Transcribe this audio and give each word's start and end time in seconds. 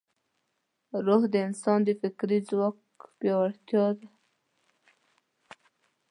روح 1.05 1.23
د 1.33 1.35
انسان 1.47 1.79
د 1.85 1.89
فکري 2.01 2.39
ځواک 2.49 2.77
سرچینه 3.19 3.89
ده. 3.99 4.07